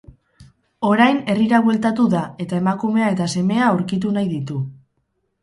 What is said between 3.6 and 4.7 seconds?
aurkitu nahi ditu.